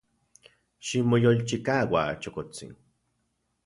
Ximoyolchikaua, 0.85 2.03
chokotsin. 2.21 2.71